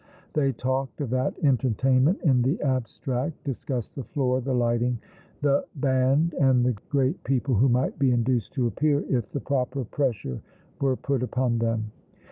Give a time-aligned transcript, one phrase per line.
[0.33, 4.97] They talked of that entertainment in the abstract— discussed the floor— the lighting—
[5.43, 9.85] the band— and the great people who might be induced to appear, if the proper
[9.85, 10.41] pressure
[10.79, 11.91] were put upon them.